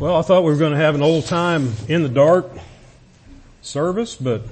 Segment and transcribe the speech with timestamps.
[0.00, 2.46] Well, I thought we were going to have an old time in the dark
[3.60, 4.44] service, but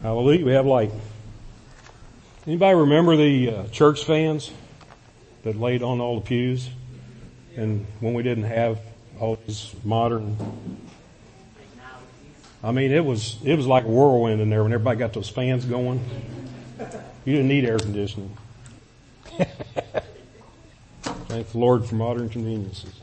[0.00, 0.92] hallelujah, we have light.
[2.46, 4.52] Anybody remember the uh, church fans
[5.42, 6.70] that laid on all the pews?
[7.56, 8.78] And when we didn't have
[9.18, 10.36] all these modern,
[12.62, 15.28] I mean, it was, it was like a whirlwind in there when everybody got those
[15.28, 16.00] fans going.
[17.24, 18.36] You didn't need air conditioning.
[21.02, 23.00] Thank the Lord for modern conveniences.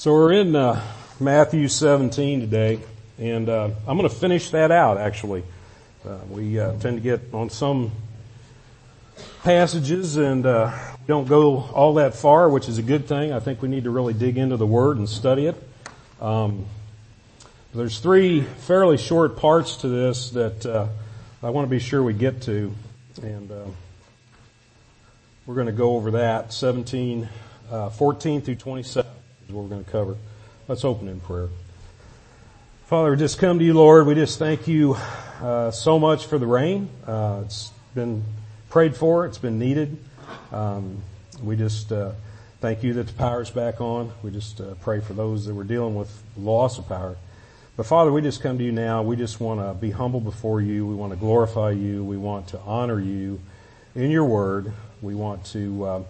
[0.00, 0.82] So we're in uh,
[1.20, 2.80] Matthew 17 today,
[3.18, 4.96] and uh, I'm going to finish that out.
[4.96, 5.44] Actually,
[6.08, 7.92] uh, we uh, tend to get on some
[9.42, 10.74] passages and uh,
[11.06, 13.34] don't go all that far, which is a good thing.
[13.34, 15.62] I think we need to really dig into the Word and study it.
[16.18, 16.64] Um,
[17.74, 20.86] there's three fairly short parts to this that uh,
[21.42, 22.74] I want to be sure we get to,
[23.20, 23.50] and
[25.44, 27.28] we're going to go over that 17,
[27.68, 29.19] 14 through 27
[29.52, 30.16] what we're going to cover.
[30.68, 31.48] Let's open in prayer.
[32.86, 34.06] Father, we just come to you, Lord.
[34.06, 34.94] We just thank you
[35.40, 36.88] uh, so much for the rain.
[37.06, 38.24] Uh, it's been
[38.68, 39.26] prayed for.
[39.26, 39.96] It's been needed.
[40.52, 41.02] Um,
[41.42, 42.12] we just uh,
[42.60, 44.12] thank you that the power is back on.
[44.22, 47.16] We just uh, pray for those that were dealing with loss of power.
[47.76, 49.02] But Father, we just come to you now.
[49.02, 50.86] We just want to be humble before you.
[50.86, 52.04] We want to glorify you.
[52.04, 53.40] We want to honor you
[53.94, 54.72] in your word.
[55.00, 56.06] We want to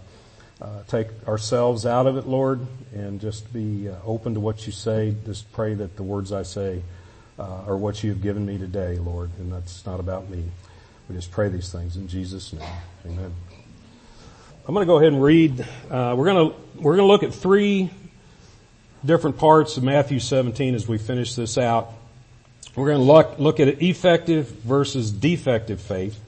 [0.60, 2.60] uh, take ourselves out of it, Lord,
[2.94, 5.14] and just be uh, open to what you say.
[5.24, 6.82] Just pray that the words I say
[7.38, 10.44] uh, are what you have given me today, Lord, and that's not about me.
[11.08, 12.68] We just pray these things in Jesus' name.
[13.06, 13.34] Amen.
[14.68, 15.66] I'm going to go ahead and read.
[15.90, 17.90] Uh, we're going to we're going to look at three
[19.04, 21.92] different parts of Matthew 17 as we finish this out.
[22.76, 26.20] We're going to look look at effective versus defective faith.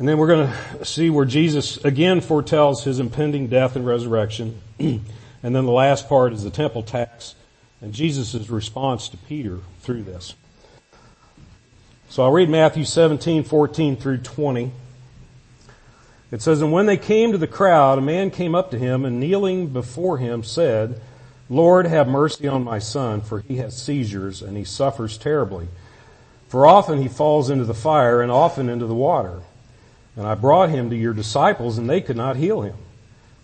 [0.00, 4.58] And then we're going to see where Jesus again foretells his impending death and resurrection.
[4.78, 5.04] and
[5.42, 7.34] then the last part is the temple tax
[7.82, 10.34] and Jesus' response to Peter through this.
[12.08, 14.72] So I'll read Matthew 17, 14 through 20.
[16.30, 19.04] It says, And when they came to the crowd, a man came up to him
[19.04, 20.98] and kneeling before him said,
[21.50, 25.68] Lord, have mercy on my son, for he has seizures and he suffers terribly.
[26.48, 29.42] For often he falls into the fire and often into the water.
[30.20, 32.76] And I brought him to your disciples and they could not heal him.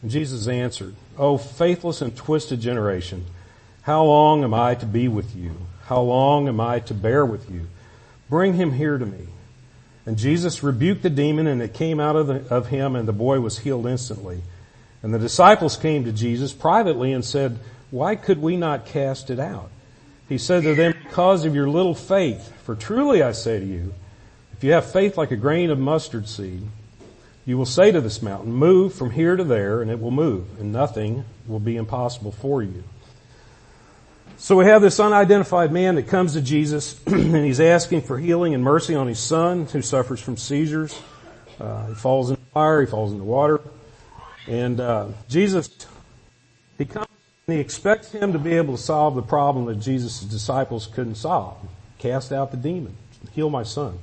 [0.02, 3.24] And Jesus answered, O faithless and twisted generation,
[3.80, 5.52] how long am I to be with you?
[5.86, 7.68] How long am I to bear with you?
[8.28, 9.28] Bring him here to me.
[10.04, 13.12] And Jesus rebuked the demon and it came out of, the, of him and the
[13.14, 14.42] boy was healed instantly.
[15.02, 17.58] And the disciples came to Jesus privately and said,
[17.90, 19.70] why could we not cast it out?
[20.28, 22.52] He said to them, because of your little faith.
[22.64, 23.94] For truly I say to you,
[24.56, 26.62] if you have faith like a grain of mustard seed,
[27.44, 30.58] you will say to this mountain, move from here to there, and it will move,
[30.58, 32.82] and nothing will be impossible for you.
[34.38, 38.54] So we have this unidentified man that comes to Jesus, and he's asking for healing
[38.54, 40.98] and mercy on his son who suffers from seizures.
[41.60, 43.60] Uh, he falls in fire, he falls in the water,
[44.46, 45.70] and uh, Jesus,
[46.78, 47.06] he comes
[47.46, 51.14] and he expects him to be able to solve the problem that Jesus' disciples couldn't
[51.14, 51.56] solve.
[51.98, 52.96] Cast out the demon,
[53.32, 53.98] heal my son.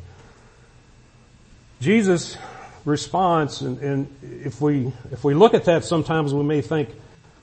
[1.83, 2.37] Jesus'
[2.85, 6.89] response, and, and, if we if we look at that, sometimes we may think,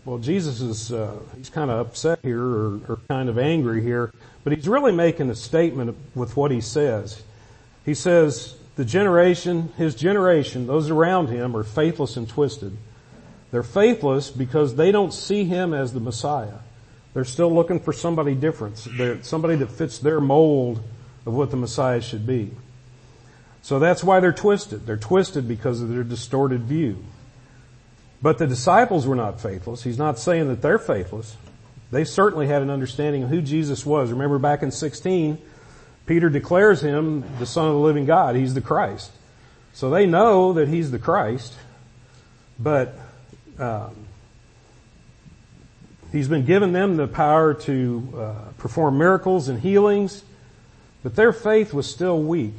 [0.06, 4.12] well, Jesus is uh, he's kind of upset here or, or kind of angry here,
[4.43, 7.23] but he's really making a statement with what he says.
[7.84, 12.75] He says the generation, his generation, those around him are faithless and twisted.
[13.51, 16.61] They're faithless because they don't see him as the Messiah.
[17.12, 18.78] They're still looking for somebody different,
[19.22, 20.83] somebody that fits their mold
[21.27, 22.53] of what the Messiah should be.
[23.62, 24.87] So that's why they're twisted.
[24.87, 27.04] They're twisted because of their distorted view.
[28.22, 29.82] But the disciples were not faithless.
[29.82, 31.37] He's not saying that they're faithless.
[31.91, 34.10] They certainly had an understanding of who Jesus was.
[34.10, 35.38] Remember back in 16,
[36.06, 38.37] Peter declares him the Son of the living God.
[38.37, 39.10] He's the Christ.
[39.72, 41.54] So they know that he's the Christ,
[42.59, 42.94] but
[43.59, 43.94] um,
[46.13, 50.24] he's been given them the power to uh, perform miracles and healings,
[51.03, 52.54] but their faith was still weak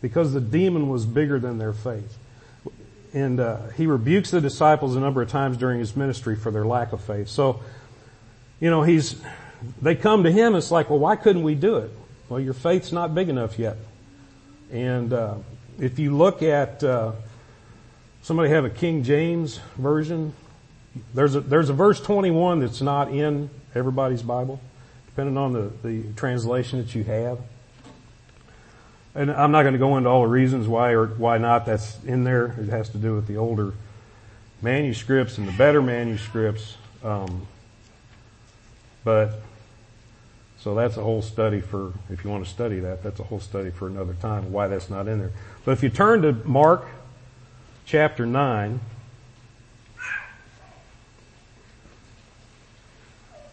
[0.00, 2.18] because the demon was bigger than their faith.
[3.12, 6.66] And uh, he rebukes the disciples a number of times during his ministry for their
[6.66, 7.28] lack of faith.
[7.28, 7.60] So,
[8.60, 9.20] you know, he's
[9.80, 10.54] they come to him.
[10.54, 11.90] It's like, well, why couldn't we do it?
[12.28, 13.76] Well, your faith's not big enough yet.
[14.70, 15.36] And uh,
[15.80, 17.12] if you look at uh,
[18.22, 20.34] somebody have a King James version,
[21.14, 24.60] there's a there's a verse 21 that's not in everybody's Bible,
[25.06, 27.38] depending on the the translation that you have
[29.14, 32.02] and I'm not going to go into all the reasons why or why not that's
[32.04, 32.54] in there.
[32.58, 33.72] It has to do with the older
[34.62, 36.76] manuscripts and the better manuscripts.
[37.02, 37.46] Um,
[39.04, 39.40] but
[40.60, 43.02] so that's a whole study for if you want to study that.
[43.02, 44.52] That's a whole study for another time.
[44.52, 45.32] Why that's not in there.
[45.64, 46.84] But if you turn to Mark
[47.88, 48.80] chapter nine.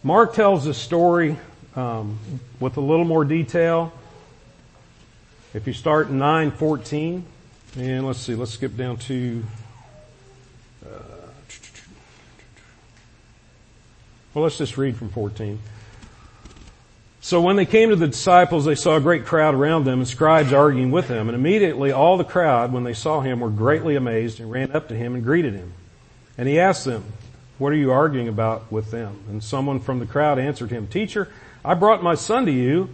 [0.02, 1.38] Mark tells the story
[1.74, 2.18] um,
[2.60, 3.92] with a little more detail.
[5.56, 7.22] If you start in 9:14,
[7.78, 9.42] and let's see, let's skip down to.
[10.84, 10.98] Uh,
[14.34, 15.58] well, let's just read from 14.
[17.22, 20.06] So when they came to the disciples, they saw a great crowd around them and
[20.06, 21.26] scribes arguing with them.
[21.26, 24.88] And immediately all the crowd, when they saw him, were greatly amazed and ran up
[24.88, 25.72] to him and greeted him.
[26.36, 27.02] And he asked them,
[27.56, 29.20] what are you arguing about with them?
[29.30, 31.32] And someone from the crowd answered him, Teacher,
[31.64, 32.90] I brought my son to you,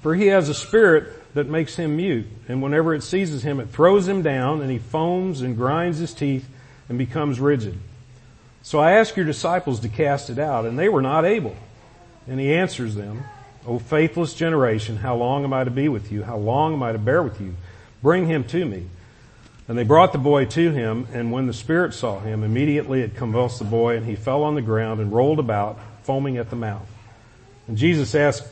[0.00, 2.26] for he has a spirit that makes him mute.
[2.48, 6.14] And whenever it seizes him, it throws him down, and he foams and grinds his
[6.14, 6.48] teeth
[6.88, 7.78] and becomes rigid.
[8.62, 11.56] So I asked your disciples to cast it out, and they were not able.
[12.26, 13.24] And he answers them,
[13.66, 16.22] O faithless generation, how long am I to be with you?
[16.22, 17.54] How long am I to bear with you?
[18.02, 18.86] Bring him to me.
[19.66, 23.16] And they brought the boy to him, and when the Spirit saw him, immediately it
[23.16, 26.56] convulsed the boy, and he fell on the ground and rolled about, foaming at the
[26.56, 26.86] mouth.
[27.66, 28.46] And Jesus asked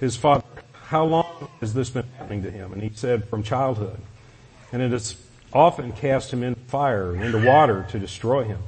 [0.00, 0.42] his father,
[0.86, 1.21] how long
[1.60, 2.72] has this been happening to him?
[2.72, 4.00] And he said, from childhood.
[4.72, 5.16] And it has
[5.52, 8.60] often cast him into fire and into water to destroy him.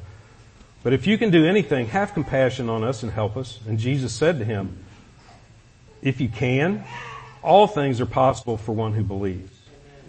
[0.83, 3.59] But if you can do anything, have compassion on us and help us.
[3.67, 4.85] And Jesus said to him,
[6.03, 6.85] if you can,
[7.43, 9.51] all things are possible for one who believes.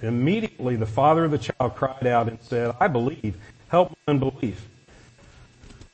[0.02, 3.38] Immediately the father of the child cried out and said, I believe,
[3.70, 4.68] help my unbelief.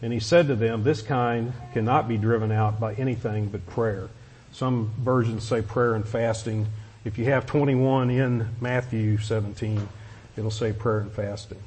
[0.00, 4.08] And he said to them, this kind cannot be driven out by anything but prayer.
[4.52, 6.66] Some versions say prayer and fasting.
[7.04, 9.88] If you have 21 in Matthew 17,
[10.36, 11.58] it'll say prayer and fasting.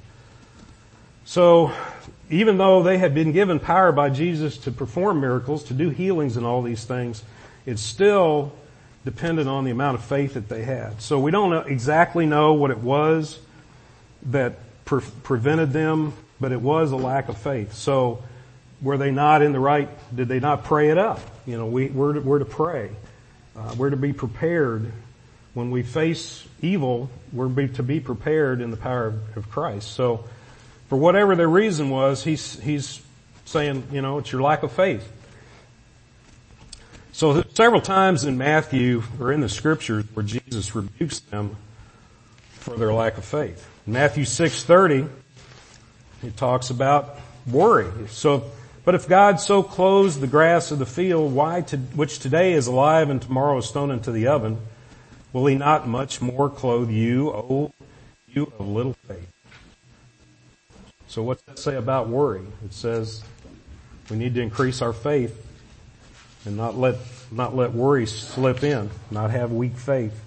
[1.25, 1.71] So,
[2.29, 6.37] even though they had been given power by Jesus to perform miracles, to do healings
[6.37, 7.23] and all these things,
[7.65, 8.53] it's still
[9.05, 11.01] dependent on the amount of faith that they had.
[11.01, 13.39] So we don't exactly know what it was
[14.23, 14.53] that
[14.85, 17.73] pre- prevented them, but it was a lack of faith.
[17.73, 18.23] So
[18.81, 21.19] were they not in the right, did they not pray it up?
[21.45, 22.89] You know, we, we're, to, we're to pray.
[23.55, 24.91] Uh, we're to be prepared
[25.53, 29.91] when we face evil, we're be, to be prepared in the power of, of Christ.
[29.91, 30.25] So
[30.89, 33.01] for whatever their reason was, he's, he's
[33.45, 35.11] saying, you know, it's your lack of faith.
[37.11, 41.57] So several times in Matthew or in the scriptures where Jesus rebukes them
[42.53, 43.67] for their lack of faith.
[43.85, 45.09] Matthew 6:30,
[46.21, 47.87] he talks about worry.
[48.09, 48.43] So,
[48.85, 52.67] but if God so clothes the grass of the field, why to, which today is
[52.67, 54.59] alive and tomorrow is thrown into the oven,
[55.33, 57.73] will he not much more clothe you, O
[58.27, 59.27] you of little faith?
[61.07, 62.43] So what's that say about worry?
[62.63, 63.23] It says
[64.09, 65.47] we need to increase our faith
[66.45, 66.95] and not let,
[67.31, 70.17] not let worry slip in, not have weak faith.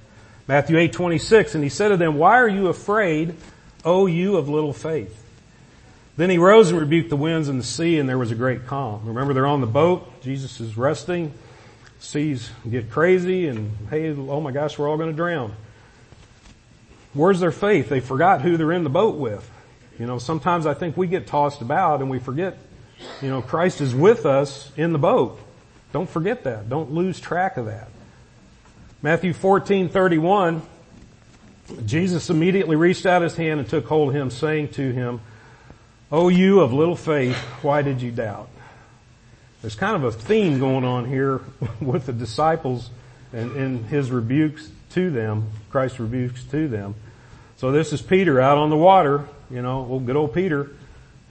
[0.46, 3.34] Matthew 8, 26, and he said to them, why are you afraid,
[3.84, 5.23] O you of little faith?
[6.16, 8.66] Then he rose and rebuked the winds and the sea and there was a great
[8.66, 9.04] calm.
[9.04, 11.32] Remember they're on the boat, Jesus is resting,
[11.98, 15.54] seas get crazy and hey, oh my gosh, we're all gonna drown.
[17.14, 17.88] Where's their faith?
[17.88, 19.48] They forgot who they're in the boat with.
[19.98, 22.58] You know, sometimes I think we get tossed about and we forget,
[23.22, 25.38] you know, Christ is with us in the boat.
[25.92, 26.68] Don't forget that.
[26.68, 27.88] Don't lose track of that.
[29.02, 30.62] Matthew 14, 31,
[31.86, 35.20] Jesus immediately reached out his hand and took hold of him, saying to him,
[36.14, 38.48] O you of little faith, why did you doubt?
[39.62, 41.40] There's kind of a theme going on here
[41.80, 42.88] with the disciples
[43.32, 46.94] and, and his rebukes to them, Christ's rebukes to them.
[47.56, 50.70] So this is Peter out on the water, you know, old good old Peter,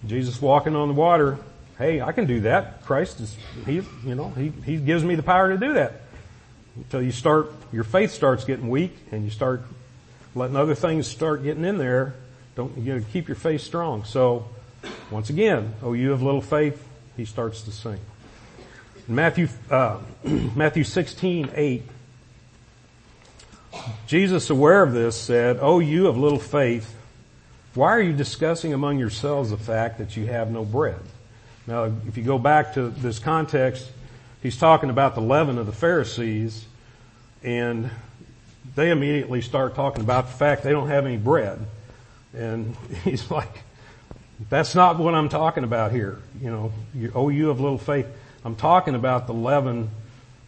[0.05, 1.37] Jesus walking on the water.
[1.77, 2.83] Hey, I can do that.
[2.83, 6.01] Christ is, he, you know, he, he gives me the power to do that
[6.75, 9.61] until you start, your faith starts getting weak and you start
[10.35, 12.15] letting other things start getting in there.
[12.57, 14.03] Don't, you know, keep your faith strong.
[14.03, 14.45] So,
[15.11, 17.99] once again, oh, you have little faith, he starts to sing.
[19.07, 21.83] In Matthew, uh, Matthew 16, 8,
[24.07, 26.95] Jesus, aware of this, said, Oh, you of little faith,
[27.73, 30.99] why are you discussing among yourselves the fact that you have no bread?
[31.65, 33.89] Now, if you go back to this context,
[34.41, 36.65] he's talking about the leaven of the Pharisees,
[37.41, 37.89] and
[38.75, 41.65] they immediately start talking about the fact they don't have any bread.
[42.33, 43.63] And he's like,
[44.49, 46.19] that's not what I'm talking about here.
[46.41, 48.07] You know, you, oh, you have little faith.
[48.43, 49.89] I'm talking about the leaven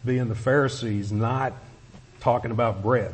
[0.03, 1.53] being the Pharisees, not
[2.19, 3.13] talking about bread.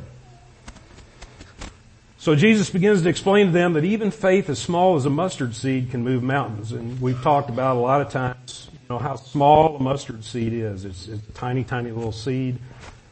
[2.18, 5.56] So Jesus begins to explain to them that even faith as small as a mustard
[5.56, 6.72] seed can move mountains.
[6.72, 10.54] And we've talked about a lot of times, you know, how small a mustard seed
[10.54, 10.86] is.
[10.86, 12.60] It's, it's a tiny, tiny little seed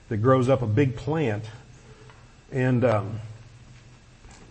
[0.10, 1.44] that grows up a big plant.
[2.52, 3.20] And, um,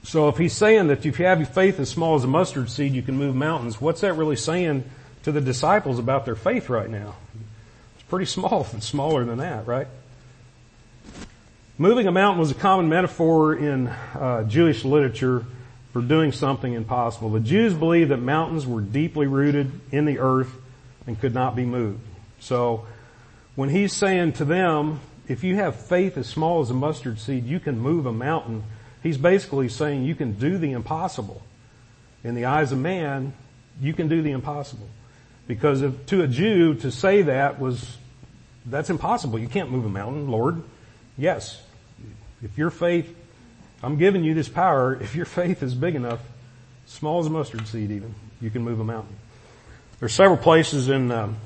[0.08, 2.94] so if he's saying that if you have faith as small as a mustard seed,
[2.94, 4.84] you can move mountains, what's that really saying
[5.24, 7.14] to the disciples about their faith right now?
[7.94, 9.86] It's pretty small it's smaller than that, right?
[11.76, 15.44] Moving a mountain was a common metaphor in uh, Jewish literature
[15.92, 17.28] for doing something impossible.
[17.28, 20.52] The Jews believed that mountains were deeply rooted in the earth
[21.06, 22.00] and could not be moved.
[22.40, 22.86] So
[23.56, 27.44] when he's saying to them, if you have faith as small as a mustard seed,
[27.44, 28.64] you can move a mountain,
[29.08, 31.40] he's basically saying you can do the impossible.
[32.22, 33.32] In the eyes of man,
[33.80, 34.86] you can do the impossible.
[35.46, 37.96] Because if, to a Jew to say that was,
[38.66, 39.38] that's impossible.
[39.38, 40.62] You can't move a mountain, Lord.
[41.16, 41.60] Yes,
[42.42, 43.16] if your faith,
[43.82, 46.20] I'm giving you this power, if your faith is big enough,
[46.86, 49.16] small as a mustard seed even, you can move a mountain.
[50.00, 51.36] There's several places in, um,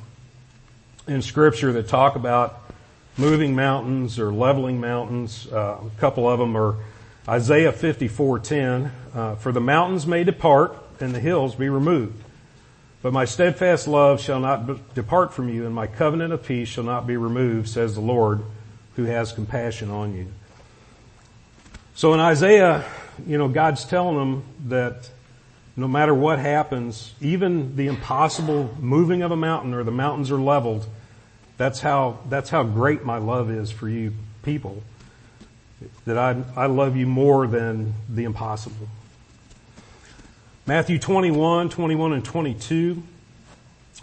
[1.06, 2.60] in scripture that talk about
[3.16, 5.46] moving mountains or leveling mountains.
[5.46, 6.76] Uh, a couple of them are
[7.28, 12.22] Isaiah 54:10, uh, "For the mountains may depart and the hills be removed,
[13.00, 16.84] but my steadfast love shall not depart from you, and my covenant of peace shall
[16.84, 18.42] not be removed," says the Lord,
[18.96, 20.26] who has compassion on you.
[21.94, 22.84] So in Isaiah,
[23.24, 25.10] you know, God's telling them that
[25.76, 30.40] no matter what happens, even the impossible moving of a mountain or the mountains are
[30.40, 30.86] leveled,
[31.56, 34.12] that's how, that's how great my love is for you
[34.42, 34.82] people.
[36.04, 38.88] That I, I love you more than the impossible.
[40.66, 43.02] Matthew 21, 21 and 22,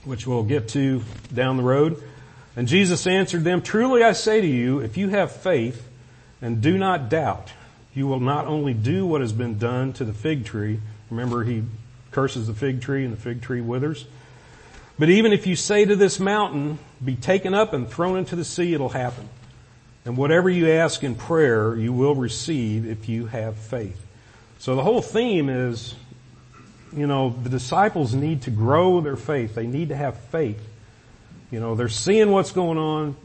[0.03, 2.01] which we'll get to down the road.
[2.55, 5.87] And Jesus answered them, truly I say to you, if you have faith
[6.41, 7.51] and do not doubt,
[7.93, 10.79] you will not only do what has been done to the fig tree.
[11.09, 11.63] Remember, he
[12.11, 14.05] curses the fig tree and the fig tree withers.
[14.97, 18.43] But even if you say to this mountain, be taken up and thrown into the
[18.43, 19.29] sea, it'll happen.
[20.05, 23.99] And whatever you ask in prayer, you will receive if you have faith.
[24.59, 25.95] So the whole theme is,
[26.95, 29.55] you know, the disciples need to grow their faith.
[29.55, 30.61] They need to have faith.
[31.51, 33.15] You know, they're seeing what's going on.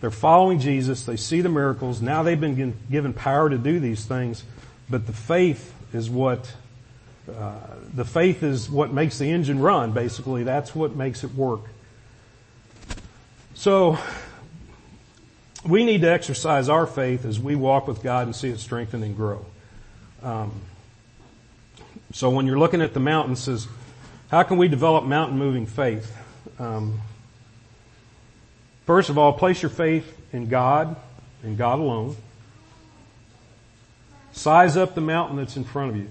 [0.00, 1.04] They're following Jesus.
[1.04, 2.02] They see the miracles.
[2.02, 4.44] Now they've been given power to do these things.
[4.88, 6.52] But the faith is what,
[7.28, 7.54] uh,
[7.94, 10.42] the faith is what makes the engine run, basically.
[10.42, 11.62] That's what makes it work.
[13.54, 13.98] So,
[15.64, 19.02] we need to exercise our faith as we walk with God and see it strengthen
[19.02, 19.44] and grow.
[20.22, 20.52] Um,
[22.12, 23.66] so when you're looking at the mountain, says,
[24.30, 26.16] how can we develop mountain moving faith?
[26.58, 27.00] Um,
[28.86, 30.96] First of all, place your faith in God
[31.42, 32.16] and God alone.
[34.32, 36.08] Size up the mountain that's in front of you.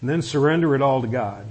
[0.00, 1.44] And then surrender it all to God.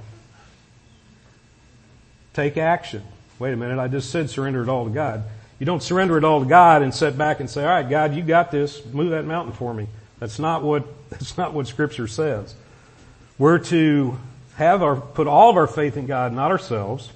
[2.33, 3.03] Take action.
[3.39, 5.24] Wait a minute, I just said surrender it all to God.
[5.59, 8.13] You don't surrender it all to God and sit back and say, all right, God,
[8.15, 8.85] you got this.
[8.85, 9.87] Move that mountain for me.
[10.19, 12.53] That's not what, that's not what scripture says.
[13.37, 14.17] We're to
[14.55, 17.11] have our, put all of our faith in God, not ourselves.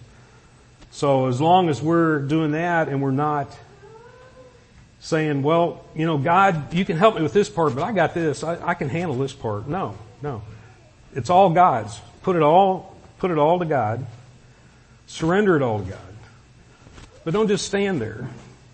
[0.91, 3.55] So as long as we're doing that and we're not
[4.99, 8.13] saying, well, you know, God, you can help me with this part, but I got
[8.13, 8.43] this.
[8.43, 9.67] I, I can handle this part.
[9.67, 10.43] No, no.
[11.15, 11.99] It's all God's.
[12.21, 14.05] Put it all, put it all to God.
[15.07, 16.10] Surrender it all to God.
[17.23, 18.27] But don't just stand there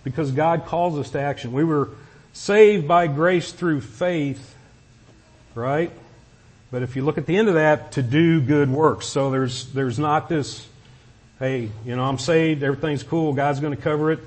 [0.04, 1.52] because God calls us to action.
[1.52, 1.90] We were
[2.34, 4.56] saved by grace through faith,
[5.56, 5.92] right?
[6.72, 9.08] But if you look at the end of that, to do good works.
[9.08, 10.68] So there's, there's not this
[11.40, 14.20] hey, you know, I'm saved, everything's cool, God's going to cover it.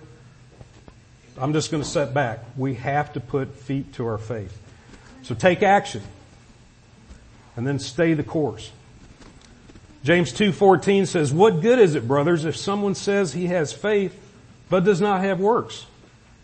[1.36, 2.40] I'm just going to set back.
[2.56, 4.56] We have to put feet to our faith.
[5.22, 6.02] So take action.
[7.56, 8.70] And then stay the course.
[10.02, 14.18] James 2:14 says, "What good is it, brothers, if someone says he has faith
[14.68, 15.86] but does not have works?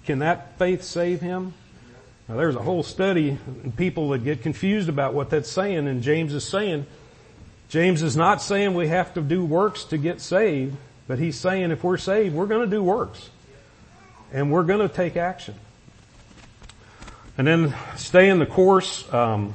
[0.04, 1.54] Can that faith save him?"
[2.28, 6.02] Now there's a whole study and people that get confused about what that's saying and
[6.02, 6.86] James is saying
[7.68, 10.76] James is not saying we have to do works to get saved,
[11.08, 13.30] but he's saying if we're saved, we're going to do works.
[14.32, 15.54] And we're going to take action.
[17.36, 19.54] And then stay in the course, um,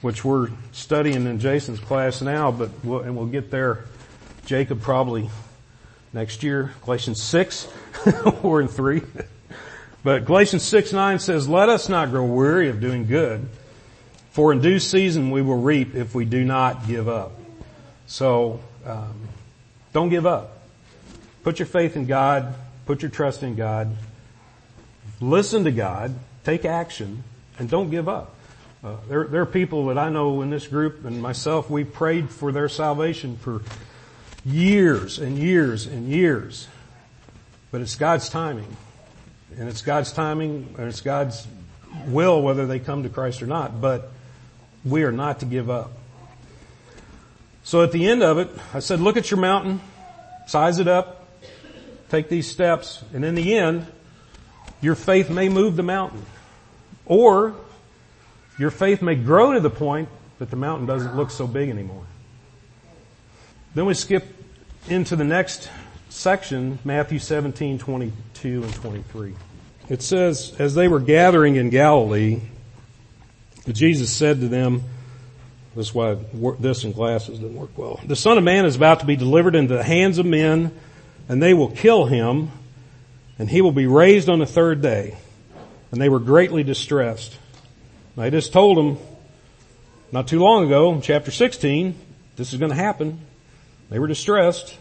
[0.00, 3.84] which we're studying in Jason's class now, but we'll, and we'll get there
[4.46, 5.30] Jacob probably
[6.12, 6.72] next year.
[6.84, 7.68] Galatians 6,
[8.42, 9.02] we're in 3.
[10.02, 13.46] But Galatians 6, 9 says, let us not grow weary of doing good,
[14.30, 17.32] for in due season we will reap if we do not give up.
[18.06, 19.28] So, um,
[19.92, 20.58] don't give up.
[21.42, 22.54] Put your faith in God.
[22.86, 23.96] Put your trust in God.
[25.20, 26.14] Listen to God.
[26.44, 27.22] Take action
[27.58, 28.34] and don't give up.
[28.82, 32.30] Uh, there, there are people that I know in this group and myself, we prayed
[32.30, 33.60] for their salvation for
[34.42, 36.66] years and years and years.
[37.70, 38.74] But it's God's timing.
[39.58, 41.46] And it's God's timing and it's God's
[42.06, 43.82] will whether they come to Christ or not.
[43.82, 44.10] But
[44.82, 45.92] we are not to give up.
[47.62, 49.82] So at the end of it, I said, look at your mountain,
[50.46, 51.28] size it up,
[52.08, 53.86] take these steps, and in the end,
[54.80, 56.24] your faith may move the mountain.
[57.04, 57.54] Or
[58.60, 62.04] your faith may grow to the point that the mountain doesn't look so big anymore.
[63.74, 64.26] Then we skip
[64.88, 65.70] into the next
[66.10, 69.34] section, Matthew 17, 22 and 23.
[69.88, 72.42] It says, as they were gathering in Galilee,
[73.66, 74.82] Jesus said to them,
[75.74, 76.16] this is why
[76.58, 77.98] this and glasses didn't work well.
[78.04, 80.72] The Son of Man is about to be delivered into the hands of men,
[81.28, 82.50] and they will kill him,
[83.38, 85.16] and he will be raised on the third day.
[85.92, 87.38] And they were greatly distressed.
[88.18, 88.98] I just told them
[90.12, 91.94] not too long ago, chapter 16,
[92.36, 93.20] this is going to happen.
[93.88, 94.76] They were distressed.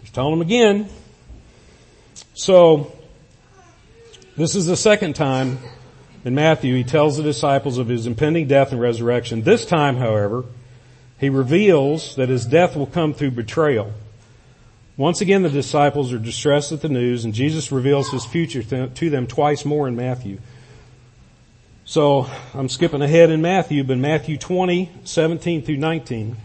[0.00, 0.88] He's telling them again.
[2.34, 2.92] So,
[4.36, 5.58] this is the second time
[6.24, 9.42] in Matthew he tells the disciples of his impending death and resurrection.
[9.42, 10.44] This time, however,
[11.18, 13.92] he reveals that his death will come through betrayal.
[14.96, 19.10] Once again, the disciples are distressed at the news and Jesus reveals his future to
[19.10, 20.38] them twice more in Matthew.
[21.90, 26.36] So I'm skipping ahead in Matthew, but Matthew 20, 17 through 19.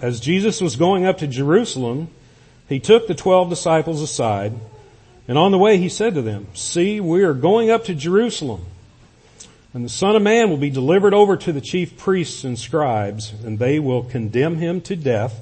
[0.00, 2.06] As Jesus was going up to Jerusalem,
[2.68, 4.52] he took the twelve disciples aside,
[5.26, 8.66] and on the way he said to them, See, we are going up to Jerusalem,
[9.74, 13.32] and the Son of Man will be delivered over to the chief priests and scribes,
[13.44, 15.40] and they will condemn him to death,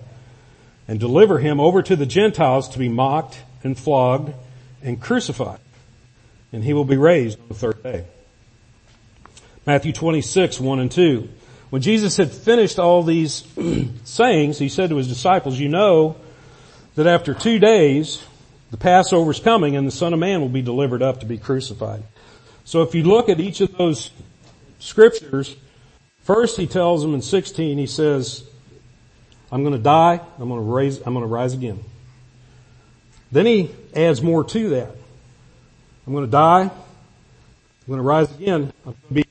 [0.89, 4.33] and deliver him over to the Gentiles to be mocked and flogged
[4.83, 5.61] and crucified.
[6.51, 8.07] And he will be raised on the third day.
[9.67, 11.29] Matthew 26, 1 and 2.
[11.71, 13.45] When Jesus had finished all these
[14.05, 16.17] sayings, he said to his disciples, you know
[16.95, 18.25] that after two days,
[18.71, 21.39] the Passover is coming and the Son of Man will be delivered up to be
[21.39, 22.03] crucified.
[22.65, 24.11] So if you look at each of those
[24.79, 25.57] scriptures,
[26.23, 28.45] first he tells them in 16, he says,
[29.51, 31.83] I'm going to die, I'm going to raise, I'm going to rise again.
[33.33, 34.91] Then he adds more to that.
[36.07, 36.71] I'm going to die, I'm
[37.87, 39.24] going to rise again, I'm going to be.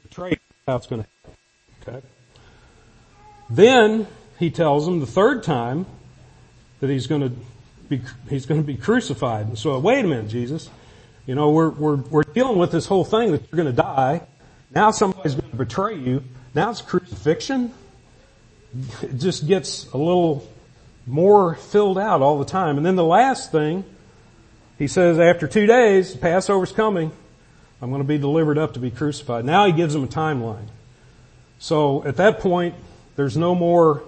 [0.68, 1.96] How it's going to happen.
[1.96, 2.08] Okay.
[3.50, 4.08] Then
[4.40, 5.86] he tells them the third time
[6.80, 7.32] that he's going to
[7.90, 9.48] be he's going to be crucified.
[9.48, 10.70] And so wait a minute, Jesus.
[11.26, 14.22] You know we're we're we're dealing with this whole thing that you're going to die.
[14.74, 16.24] Now somebody's going to betray you.
[16.56, 17.74] Now it's crucifixion.
[19.02, 20.48] It just gets a little
[21.06, 22.78] more filled out all the time.
[22.78, 23.84] And then the last thing,
[24.78, 27.12] he says after two days, Passover's coming.
[27.82, 29.46] I'm going to be delivered up to be crucified.
[29.46, 30.68] Now he gives them a timeline.
[31.60, 32.76] So at that point,
[33.16, 34.04] there's no more,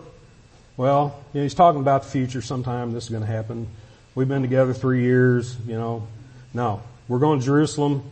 [0.77, 3.67] well, you know, he's talking about the future sometime this is going to happen.
[4.13, 6.07] We've been together three years, you know.
[6.53, 6.81] No.
[7.07, 8.03] We're going to Jerusalem.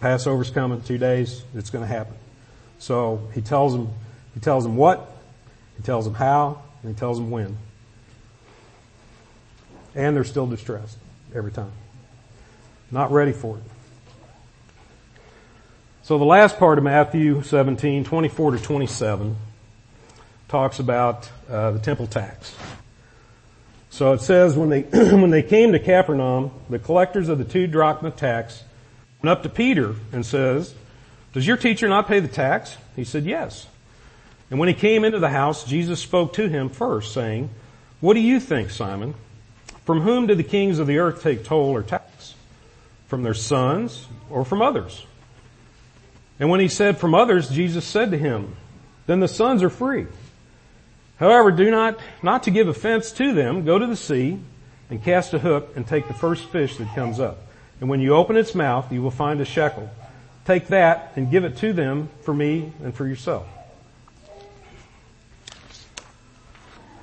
[0.00, 1.42] Passover's coming, two days.
[1.54, 2.14] It's going to happen.
[2.78, 3.90] So he tells them,
[4.34, 5.08] he tells them what,
[5.76, 7.56] he tells them how, and he tells them when.
[9.94, 10.98] And they're still distressed
[11.34, 11.72] every time.
[12.90, 13.62] Not ready for it.
[16.04, 19.36] So the last part of Matthew 17, 24 to 27
[20.48, 22.56] talks about uh, the temple tax.
[23.90, 27.68] So it says when they when they came to Capernaum, the collectors of the two
[27.68, 28.64] drachma tax
[29.22, 30.74] went up to Peter and says,
[31.34, 33.68] "Does your teacher not pay the tax?" He said, "Yes."
[34.50, 37.48] And when he came into the house, Jesus spoke to him first, saying,
[38.00, 39.14] "What do you think, Simon?
[39.86, 42.34] From whom do the kings of the earth take toll or tax?
[43.06, 45.06] From their sons or from others?"
[46.38, 48.56] And when he said from others, Jesus said to him,
[49.06, 50.06] then the sons are free.
[51.16, 54.38] However, do not, not to give offense to them, go to the sea
[54.90, 57.38] and cast a hook and take the first fish that comes up.
[57.80, 59.90] And when you open its mouth, you will find a shekel.
[60.44, 63.46] Take that and give it to them for me and for yourself.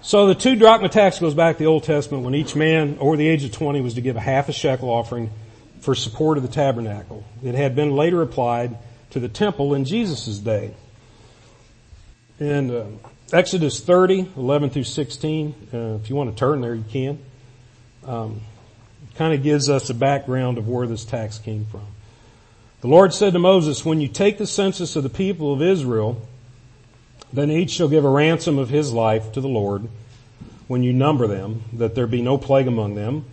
[0.02, 3.15] So the two drachma tax goes back to the Old Testament when each man over
[3.15, 5.30] the age of 20 was to give a half a shekel offering
[5.82, 7.24] for support of the tabernacle.
[7.44, 8.78] It had been later applied
[9.12, 10.74] to the temple in Jesus' day.
[12.39, 12.86] And uh,
[13.34, 15.67] Exodus 30, 11 through 16.
[15.74, 17.19] Uh, if you want to turn there, you can.
[18.06, 18.41] Um,
[19.15, 21.86] kind of gives us a background of where this tax came from.
[22.82, 26.26] The Lord said to Moses, when you take the census of the people of Israel,
[27.34, 29.89] then each shall give a ransom of his life to the Lord
[30.67, 33.26] when you number them, that there be no plague among them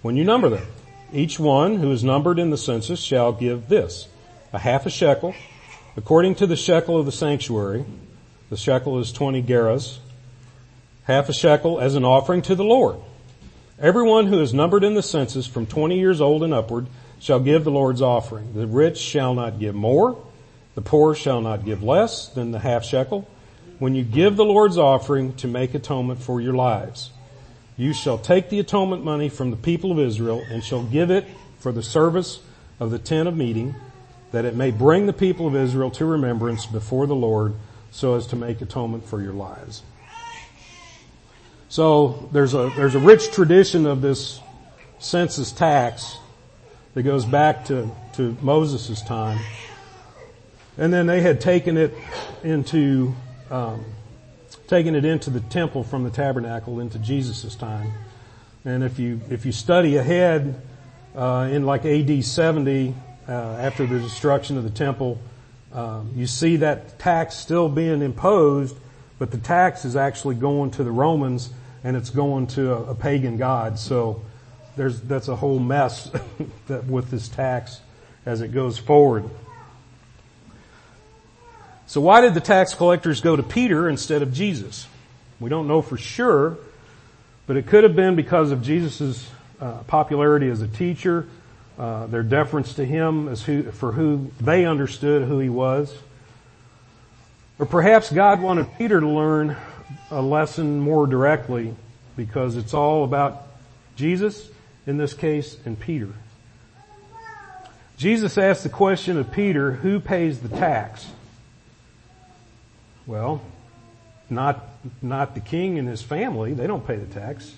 [0.00, 0.66] when you number them.
[1.12, 4.08] Each one who is numbered in the census shall give this,
[4.54, 5.34] a half a shekel,
[5.96, 7.84] according to the shekel of the sanctuary.
[8.50, 9.98] The shekel is 20 gerahs,
[11.04, 12.96] half a shekel as an offering to the Lord.
[13.80, 16.86] Everyone who is numbered in the census from 20 years old and upward
[17.18, 18.54] shall give the Lord's offering.
[18.54, 20.24] The rich shall not give more,
[20.76, 23.28] the poor shall not give less than the half shekel.
[23.80, 27.10] When you give the Lord's offering to make atonement for your lives,
[27.76, 31.26] you shall take the atonement money from the people of Israel and shall give it
[31.58, 32.38] for the service
[32.78, 33.74] of the tent of meeting,
[34.34, 37.54] that it may bring the people of Israel to remembrance before the Lord
[37.90, 39.82] so as to make atonement for your lives.
[41.68, 44.40] So there's a, there's a rich tradition of this
[44.98, 46.18] census tax
[46.94, 49.38] that goes back to, to Moses' time.
[50.76, 51.94] And then they had taken it
[52.42, 53.14] into,
[53.50, 53.84] um,
[54.66, 57.92] taken it into the temple from the tabernacle into Jesus' time.
[58.64, 60.60] And if you, if you study ahead,
[61.14, 62.94] uh, in like AD 70,
[63.28, 65.18] uh, after the destruction of the temple,
[65.72, 68.76] um, you see that tax still being imposed,
[69.18, 71.50] but the tax is actually going to the Romans
[71.82, 73.78] and it's going to a, a pagan god.
[73.78, 74.22] So
[74.76, 76.10] there's, that's a whole mess
[76.68, 77.80] that with this tax
[78.26, 79.28] as it goes forward.
[81.86, 84.86] So why did the tax collectors go to Peter instead of Jesus?
[85.38, 86.56] We don't know for sure,
[87.46, 89.28] but it could have been because of Jesus'
[89.60, 91.28] uh, popularity as a teacher,
[91.78, 95.94] uh, their deference to him as who, for who they understood who he was.
[97.58, 99.56] Or perhaps God wanted Peter to learn
[100.10, 101.74] a lesson more directly
[102.16, 103.46] because it's all about
[103.96, 104.48] Jesus,
[104.86, 106.10] in this case, and Peter.
[107.96, 111.06] Jesus asked the question of Peter, who pays the tax?
[113.06, 113.40] Well,
[114.28, 114.64] not,
[115.00, 116.54] not the king and his family.
[116.54, 117.54] They don't pay the tax.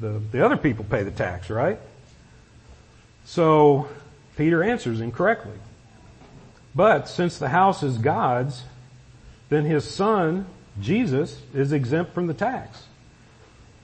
[0.00, 1.78] The, the other people pay the tax, right?
[3.24, 3.88] So,
[4.36, 5.58] Peter answers incorrectly.
[6.74, 8.64] But since the house is God's,
[9.48, 10.46] then his son,
[10.80, 12.84] Jesus, is exempt from the tax.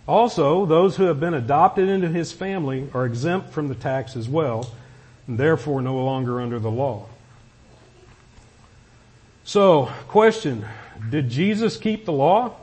[0.07, 4.27] Also, those who have been adopted into his family are exempt from the tax as
[4.29, 4.71] well,
[5.27, 7.07] and therefore no longer under the law.
[9.45, 10.65] So, question,
[11.11, 12.55] did Jesus keep the law?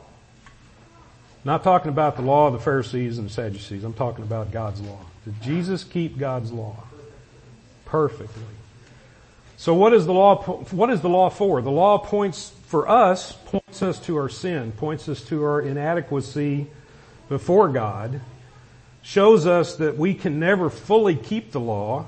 [1.46, 3.84] Not talking about the law of the Pharisees and the Sadducees.
[3.84, 4.98] I'm talking about God's law.
[5.24, 6.74] Did Jesus keep God's law?
[7.84, 8.42] Perfectly.
[9.56, 11.62] So what is the law, what is the law for?
[11.62, 16.66] The law points, for us, points us to our sin, points us to our inadequacy
[17.28, 18.20] before God,
[19.02, 22.06] shows us that we can never fully keep the law,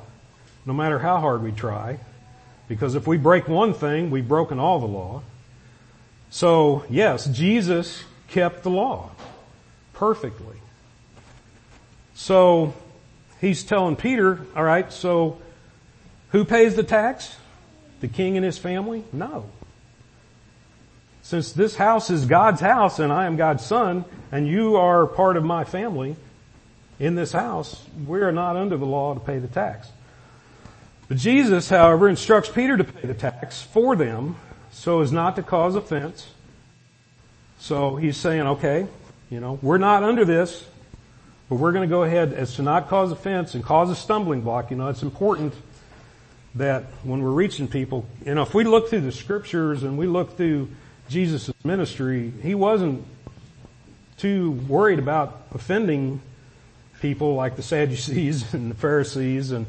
[0.66, 2.01] no matter how hard we try.
[2.66, 5.22] Because if we break one thing, we've broken all the law.
[6.29, 9.12] So yes, Jesus kept the law
[9.98, 10.56] perfectly.
[12.14, 12.72] So
[13.40, 15.38] he's telling Peter, all right, so
[16.30, 17.37] who pays the tax?
[18.00, 19.02] The king and his family?
[19.12, 19.46] No.
[21.22, 25.37] Since this house is God's house and I am God's son and you are part
[25.37, 26.14] of my family
[27.00, 29.90] in this house, we are not under the law to pay the tax.
[31.08, 34.37] But Jesus, however, instructs Peter to pay the tax for them
[34.70, 36.28] so as not to cause offense.
[37.58, 38.87] So he's saying, okay,
[39.30, 40.66] you know, we're not under this,
[41.48, 44.40] but we're going to go ahead as to not cause offense and cause a stumbling
[44.40, 44.70] block.
[44.70, 45.54] You know, it's important
[46.54, 50.06] that when we're reaching people, you know, if we look through the scriptures and we
[50.06, 50.68] look through
[51.08, 53.04] Jesus' ministry, he wasn't
[54.16, 56.20] too worried about offending
[57.00, 59.66] people like the Sadducees and the Pharisees and,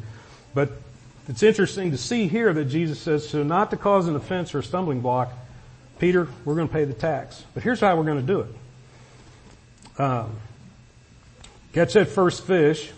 [0.54, 0.72] but
[1.28, 4.60] it's interesting to see here that Jesus says, so not to cause an offense or
[4.60, 5.32] a stumbling block,
[6.00, 7.44] Peter, we're going to pay the tax.
[7.54, 8.50] But here's how we're going to do it.
[10.00, 10.38] Um,
[11.74, 12.90] catch that first fish.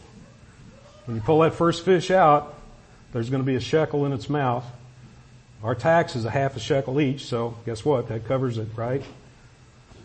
[1.06, 2.54] When you pull that first fish out,
[3.12, 4.64] there's going to be a shekel in its mouth.
[5.64, 8.08] Our tax is a half a shekel each, so guess what?
[8.10, 9.04] That covers it, right?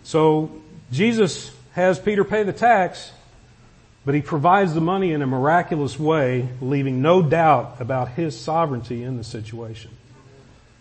[0.04, 0.50] So
[0.90, 3.12] Jesus has Peter pay the tax,
[4.06, 9.02] but he provides the money in a miraculous way, leaving no doubt about his sovereignty
[9.02, 9.90] in the situation.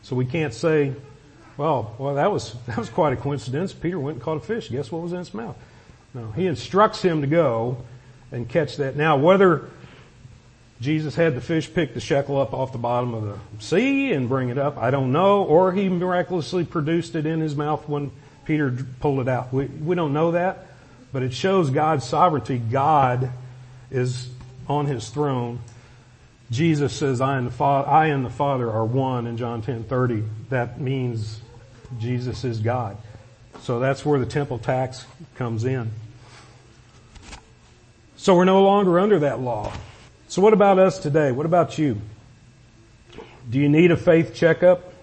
[0.02, 0.94] So we can't say,
[1.58, 3.74] well, well, that was, that was quite a coincidence.
[3.74, 4.70] Peter went and caught a fish.
[4.70, 5.58] Guess what was in its mouth?
[6.16, 7.78] No, he instructs him to go
[8.32, 8.96] and catch that.
[8.96, 9.70] Now, whether
[10.80, 14.30] Jesus had the fish pick the shekel up off the bottom of the sea and
[14.30, 18.12] bring it up, I don't know, or he miraculously produced it in his mouth when
[18.46, 19.52] Peter pulled it out.
[19.52, 20.68] We, we don't know that,
[21.12, 22.60] but it shows God's sovereignty.
[22.60, 23.30] God
[23.92, 24.30] is
[24.70, 25.60] on his throne.
[26.50, 29.84] Jesus says, I and the, Father, I and the Father are one in John 10
[29.84, 30.24] 30.
[30.50, 31.42] That means
[32.00, 32.96] Jesus is God.
[33.64, 35.92] So that's where the temple tax comes in.
[38.18, 39.74] So we're no longer under that law.
[40.28, 41.32] So what about us today?
[41.32, 42.02] What about you?
[43.50, 44.94] Do you need a faith checkup?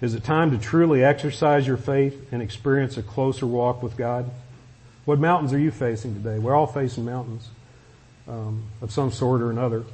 [0.00, 4.30] Is it time to truly exercise your faith and experience a closer walk with God?
[5.04, 6.38] What mountains are you facing today?
[6.38, 7.48] We're all facing mountains
[8.28, 9.84] um, of some sort or another.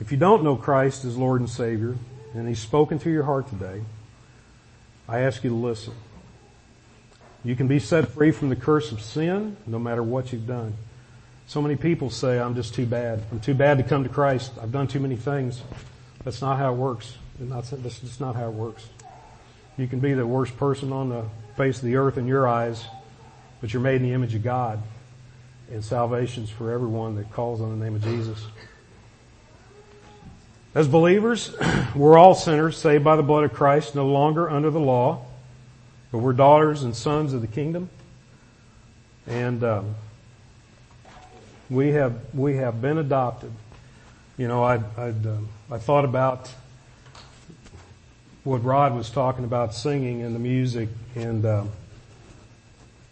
[0.00, 1.96] If you don't know Christ as Lord and Savior,
[2.34, 3.82] and He's spoken to your heart today,
[5.08, 5.92] I ask you to listen.
[7.44, 10.74] You can be set free from the curse of sin no matter what you've done.
[11.46, 13.22] So many people say, I'm just too bad.
[13.32, 14.52] I'm too bad to come to Christ.
[14.62, 15.62] I've done too many things.
[16.22, 17.16] That's not how it works.
[17.40, 18.86] That's just not how it works.
[19.76, 21.24] You can be the worst person on the
[21.56, 22.84] face of the earth in your eyes,
[23.60, 24.82] but you're made in the image of God.
[25.72, 28.44] And salvation's for everyone that calls on the name of Jesus.
[30.74, 31.52] As believers,
[31.96, 35.24] we're all sinners saved by the blood of Christ, no longer under the law,
[36.12, 37.88] but we're daughters and sons of the kingdom.
[39.26, 39.94] And um,
[41.68, 43.52] we have we have been adopted.
[44.36, 46.50] You know, I I'd, um, I thought about
[48.42, 51.70] what Rod was talking about singing and the music, and um,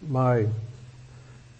[0.08, 0.46] my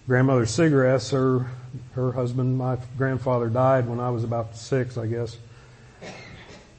[0.07, 1.47] grandmother Cigarettes, her
[1.93, 5.37] her husband, my grandfather died when I was about six, I guess.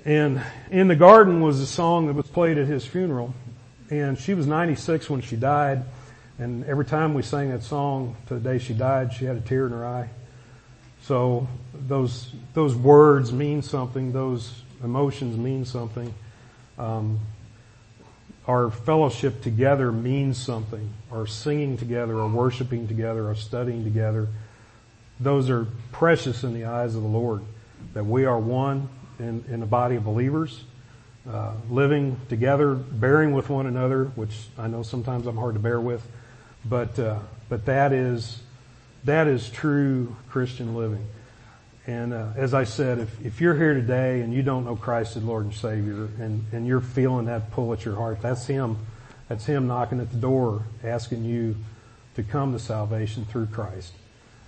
[0.06, 0.41] And
[0.72, 3.34] in the garden was a song that was played at his funeral,
[3.89, 5.84] and she was 96 when she died.
[6.38, 9.41] And every time we sang that song to the day she died, she had a
[9.41, 10.10] tear in her eye.
[11.02, 14.12] So those those words mean something.
[14.12, 16.13] Those emotions mean something.
[16.78, 17.19] Um,
[18.47, 20.89] our fellowship together means something.
[21.12, 24.28] Our singing together, our worshiping together, our studying together.
[25.19, 27.41] Those are precious in the eyes of the Lord.
[27.93, 30.63] That we are one in, in a body of believers,
[31.28, 35.80] uh, living together, bearing with one another, which I know sometimes I'm hard to bear
[35.80, 36.06] with,
[36.66, 38.42] but uh, but that is
[39.06, 41.06] that is true Christian living.
[41.88, 45.18] And uh, as I said, if, if you're here today and you don't know Christ
[45.18, 48.78] as Lord and Savior, and, and you're feeling that pull at your heart, that's Him.
[49.28, 51.56] That's Him knocking at the door, asking you
[52.16, 53.94] to come to salvation through Christ.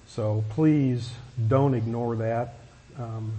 [0.07, 1.11] So please
[1.47, 2.55] don't ignore that.
[2.99, 3.33] Um,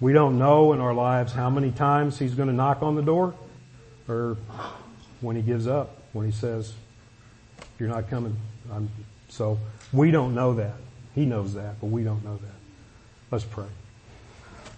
[0.00, 3.02] we don't know in our lives how many times He's going to knock on the
[3.02, 3.34] door,
[4.08, 4.36] or
[5.20, 6.72] when He gives up, when He says,
[7.78, 8.36] "You're not coming."
[8.72, 8.88] I'm,
[9.28, 9.58] so
[9.92, 10.74] we don't know that.
[11.14, 12.54] He knows that, but we don't know that.
[13.30, 13.66] Let's pray.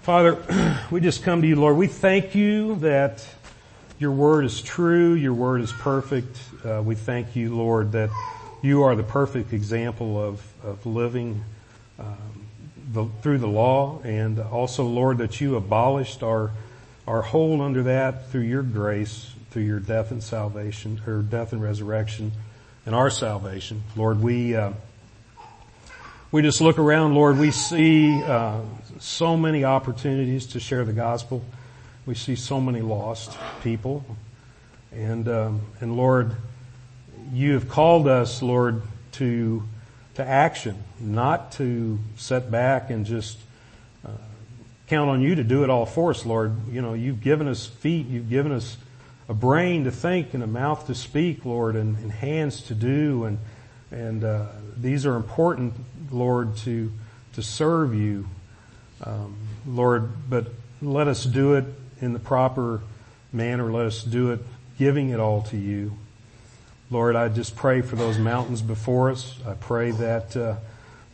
[0.02, 0.36] Father,
[0.90, 1.76] we just come to you, Lord.
[1.76, 3.26] We thank you that
[3.98, 5.12] your word is true.
[5.14, 6.36] Your word is perfect.
[6.64, 8.10] Uh, we thank you, Lord, that
[8.60, 11.44] you are the perfect example of, of living
[12.00, 12.46] um,
[12.92, 14.00] the, through the law.
[14.02, 16.50] And also, Lord, that you abolished our,
[17.06, 21.62] our hold under that through your grace, through your death and salvation, or death and
[21.62, 22.32] resurrection
[22.86, 23.82] and our salvation.
[23.96, 24.72] Lord, we, uh,
[26.30, 28.60] we just look around, Lord, we see uh,
[28.98, 31.44] so many opportunities to share the gospel.
[32.06, 34.04] We see so many lost people.
[34.92, 36.34] And, um, and Lord,
[37.32, 39.62] you have called us, Lord, to,
[40.14, 43.38] to action, not to set back and just
[44.06, 44.10] uh,
[44.86, 46.68] count on you to do it all for us, Lord.
[46.70, 48.76] You know, you've given us feet, you've given us
[49.28, 53.24] a brain to think and a mouth to speak, Lord, and, and hands to do,
[53.24, 53.38] and
[53.90, 54.46] and uh,
[54.76, 55.74] these are important,
[56.10, 56.92] Lord, to
[57.34, 58.28] to serve you,
[59.04, 60.10] um, Lord.
[60.28, 60.48] But
[60.80, 61.64] let us do it
[62.00, 62.82] in the proper
[63.32, 63.70] manner.
[63.72, 64.40] Let us do it
[64.78, 65.96] giving it all to you,
[66.92, 67.16] Lord.
[67.16, 69.34] I just pray for those mountains before us.
[69.46, 70.56] I pray that, uh,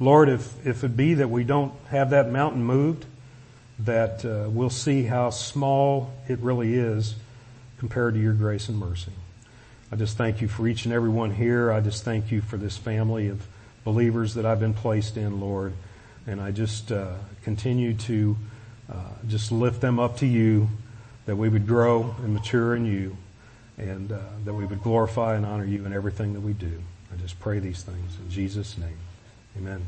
[0.01, 3.05] Lord, if if it be that we don't have that mountain moved,
[3.79, 7.15] that uh, we'll see how small it really is
[7.79, 9.13] compared to your grace and mercy.
[9.93, 11.71] I just thank you for each and every one here.
[11.71, 13.47] I just thank you for this family of
[13.85, 15.75] believers that I've been placed in, Lord.
[16.27, 17.15] And I just uh,
[17.45, 18.37] continue to
[18.91, 18.95] uh,
[19.29, 20.71] just lift them up to you,
[21.27, 23.17] that we would grow and mature in you,
[23.79, 26.83] and uh, that we would glorify and honor you in everything that we do.
[27.13, 28.99] I just pray these things in Jesus' name.
[29.57, 29.87] Amen.